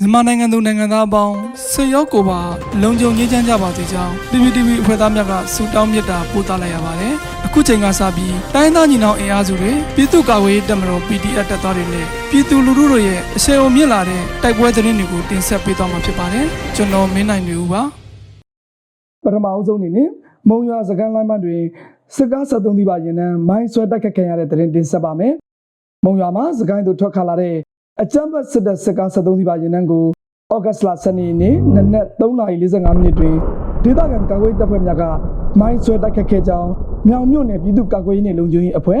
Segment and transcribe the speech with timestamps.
[0.00, 1.36] မြန်မာနိုင်ငံသူနိုင်ငံသားအပေါင်း
[1.70, 2.40] ဆွေရောက်ကိုပါ
[2.82, 7.14] လုံခြုံရေးချမ်းကြပါစေကြောင်း PPTV အဖွဲ့သားများကဆုတောင်းမေတ္တာပို့သလိုက်ရပါတယ်။
[7.46, 17.82] အခုချိန်ကစပြီးတိုင်းသားညီနောင်အင်အားစုတွေပြည်သူ့ကာကွယ်ရေးတပ်မတော် PDF တပ်သားတွေနဲ့ပြည်သူလူထုတို့ရဲ့အဆင်အုံမြင့်လာတဲ့တိုက်ပွဲသတင်းတွေကိုတင်ဆက်ပေးသွားမှာဖြစ်ပါတယ်။ကျွန်တော်မင်းနိုင်နေဦးပါ။
[19.24, 20.08] ပထမအဆုံးအနေနဲ့
[20.48, 21.62] မုံရွာစကန်လိုင်းမတွင်
[22.16, 25.34] စစ်ကား73ဒီပါရင်နှန်းမိုင်းဆွဲတိုက်ခတ်ခံရတဲ့တဲ့ရင်တင်ဆက်ပါမယ်။
[26.04, 27.54] မုံရွာမှာစကိုင်းသူထွက်ခါလာတဲ့
[28.02, 30.04] အကြမ်းဖက်စစ်တပ်စစ်ကား73ဒီပါရင်နှန်းကို
[30.52, 33.34] ဩဂတ်စ်လ12ရက်နေ့နနက်3:45မိနစ်တွင်
[33.84, 35.02] ဒေသခံကာကွယ်ရေးတပ်ဖွဲ့များက
[35.60, 36.70] မိုင်းဆွဲတိုက်ခတ်ခဲ့ကြောင်း
[37.08, 39.00] မြောင်မြို့နယ်ပြည်သူ့ကာကွယ်ရေးနှင့်လုံခြုံရေးအဖွဲ့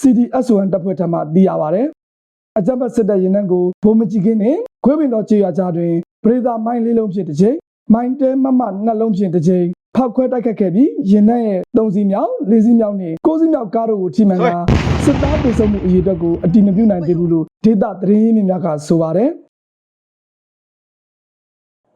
[0.00, 1.82] CDSON တပ်ဖွဲ့ထံမှသိရပါဗျ။
[2.58, 5.92] အကြမ်းဖက်စစ်တပ်ရင်နှန်းကိုဘုံမကြီးကင်းနှင့်ခွေးပင်တော်ကျေးရွာကြားတွင်
[6.24, 7.56] ပရိသာမိုင်းလေးလုံးဖြင့်တစ်ချိန်
[7.92, 9.66] မိုင်းတဲမမနှလုံးဖြင့်တစ်ချိန်
[9.96, 14.46] ဖောက်ခွဲတိုက်ခတ်ခဲ့ပြီးရင်နှန်းရဲ့၃စီးမြောက်၄စီးမြောက်နဲ့၉စီးမြောက်ကားတို့ကိုထိမှန်က
[15.04, 19.30] စစ်သားပြည်စုံမှုအရေးအတွက်ကိုအတိမပြုနိုင်သေးဘူးလို့ ဒေသသတင်းရင်းမြစ်များကဆိုပါတယ်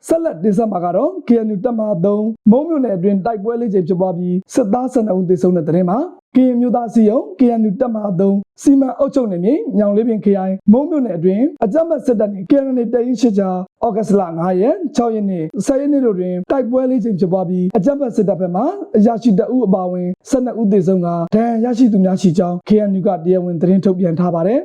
[0.09, 5.99] ဆက်လက်တင်ဆက်မှာကတော့ KNU တပ်မဟာ3မုံမြို့နယ်အတွင်းတိုက်ပွဲလေးချိန်ဖြစ်ပွားပြီးစစ်သား12ဦးသေဆုံးတဲ့တဲ့ရင်မှာ
[6.35, 13.49] KNU မျိုးသားစီယုံ KNU တပ်မဟာ3စီမံအုပ်ချုပ်နယ်မြေညောင်လေးပင်ခရိုင်မုံမြို့နယ်အတွင်းအကြမ်းဖက်စစ်တပ်နှင့် KNU တရင်ရှိချာ
[13.85, 18.63] ဩဂတ်လ9ရက်6ရက်နေ့10ရက်နေ့တို့တွင်တိုက်ပွဲလေးချိန်ဖြစ်ပွားပြီးအကြမ်းဖက်စစ်တပ်ဘက်မှ
[18.97, 24.61] အရာရှိတအုပ်အပါအဝင်12ဦးသေဆုံးကဒဏ်ရာရရှိသူများရှိကြောင်း KNU ကတရားဝင်သတင်းထုတ်ပြန်ထားပါတယ်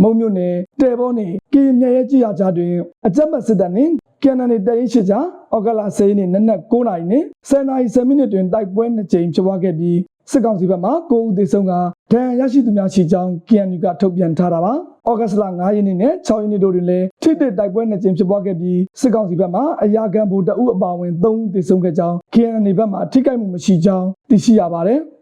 [0.00, 2.72] မုံမြို့နယ်တဲဘောနေကေမြရဲကြီးရာကြားတွင်
[3.06, 5.18] အကြမ်းဖက်စစ်တပ်နှင့်ကန်နန်တရင်ရှိချာ
[5.54, 9.98] ဩဂတ်လ10ရက်နေ့နနက်9:00နာရီနှင့်10:00နာရီ10မိနစ်တွင်တိုက်ပွဲ2ကြိမ်ဖြစ်ပွားခဲ့ပြီး
[10.30, 11.72] စစ်ကောင်စီဘက်မှ9ဦးသေဆုံးက
[12.12, 14.72] ဒဏ်ရာရရှိသူများရှိကြောင်း KNU ကထုတ်ပြန်ထားတာပါ။
[15.08, 25.00] ဩဂတ်စ်လ9ရက်နေ့နဲ့6ရက်နေ့တို့တွင်လည်းထိတဲ့တိုက်ပွဲနှစ်ကြိမ်ဖြစ်ပွားခဲ့ပြီးစစ်ကောင်စီဘက်မှအရာခံဗိုလ်တအုပ်အပါအဝင်3ဦးသေဆုံးခဲ့ကြောင်း KNU ဘက်မှထိခိုက်မှုမရှိကြောင်းသိရှိရပါတယ်။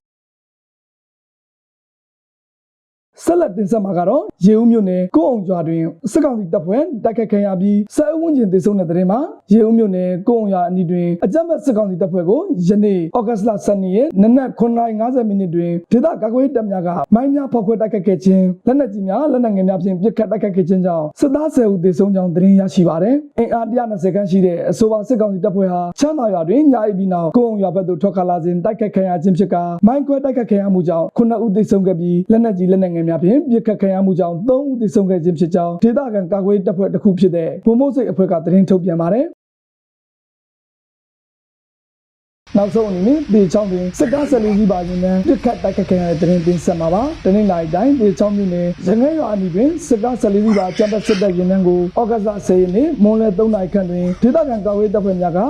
[3.25, 9.21] ဆက်လက်တင်ဆက်မှာကတော့ရေဦးမြို့နယ်ကိုအောင်ကျွာတွင်စစ်ကောင်စီတပ်ဖွဲ့တိုက်ခတ်ခံရပြီးစစ်အုပ်ဝင်ကျင်သေဆုံးတဲ့တဲ့ရင်မှာ
[9.53, 39.27] ရေဦးမြို့နယ်ကိုအောင်ရွာအနီးတွင်အကြမ်းဖက်စစ်ကောင်စီတပ်ဖွဲ့ကိုယနေ့ဩဂတ်လ12ရက်နနက်9:50မိနစ်တွင်ဒေသကာကွယ်ရေးတပ်များကမိုင်းများဖောက်ခွဲတိုက်ခတ်ခဲ့ခြင်းလက်နက်ကြီးများလက်နက်ငယ်များဖြင့်ပစ်ခတ်တိုက်ခတ်ခဲ့ခြင်းကြောင့်စစ်သား10ဦးသေဆုံးကြောင်းသတင်းရရှိပါသည်။အင်အား120ခန်းရှိတဲ့အဆိုပါစစ်ကောင်စီတပ်ဖွဲ့ဟာချမ်းသာရွာတွင်ညအိပ်ပြီးနောက်ကိုအောင်ရွာဘက်သို့ထွက်ခါလာစဉ်တိုက်ခတ်ခံရခြင်းဖြစ်ကာမိုင်းခွဲတိုက်ခတ်ခံရမှုကြောင့်9ဦးသေဆုံးခဲ့ပြီးလက်နက်ကြီးလက်နက်ငယ်များဖြင့်ပစ်ခတ်ခံရမှုကြောင့်3ဦးသေဆုံးခဲ့ခြင်းဖြစ်ကြောင်းဒေသခံကာကွယ်ရေးတပ်ဖွဲ့တစ်ခုဖြစ်တဲ့ဗိုလ်မှူးစိတ်အဖွဲ့ကသတင်းထုတ်ပြန်ပါတယ်။
[42.57, 55.41] နောက်ဆုံးအနေနဲ့ဒေချောင်းတွင်စစ်ကားဆက်လေးကြီးပါခြင်းနဲ့ပြစ်ခတ်တိုက်ခတ်ခံရတဲ့သတင်းတင်ဆက်မှာပါ။တနင်္လာရီတိုင်းဒေချောင်းမြို့နယ်ရငဲရွာအနီးတွင်စစ်ကားဆက်လေးကြီးပါကျန်းပတ်စစ်တပ်ရင်နှန်းကိုဩဂတ်လ10ရက်နေ့မွန်းလယ်3နာရီခန့်တွင်ဒေသခံကာကွယ်ရေးတပ်ဖွဲ့များက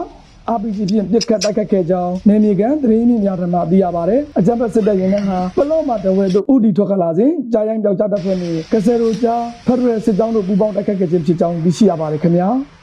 [0.57, 12.49] RPG ဖြင့်ပြစ်ခတ်တိုက်ခတ်ခဲ့ကြောင်းနေမြေကန်သတင်းမြင့်များထံမှသိရပါတယ်။အကြမ်းဖက်စစ်တပ်ရင်နှန်းဟာပလော့မှာတဝဲသို့ဥတီထွက်ခလာစဉ်ကြာရိုင်းပြောက်ကြားတပ်ဖွဲ့နှင့်ကစဲရိုကြားဖက်ဒရယ်စစ်ကြောင်းတို့ပူးပေါင်းတိုက်ခတ်ခဲ့ခြင်းဖြစ်ကြောင်းသိရှိရပါတယ်ခင်ဗျာ။